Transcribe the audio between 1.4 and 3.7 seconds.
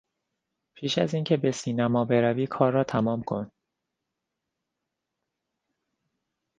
سینما بروی کار را تمام کن.